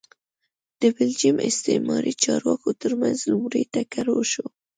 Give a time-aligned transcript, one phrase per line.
[0.81, 4.45] د بلجیم استعماري چارواکو ترمنځ لومړی ټکر وشو